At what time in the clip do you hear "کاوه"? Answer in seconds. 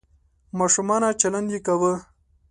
1.65-1.93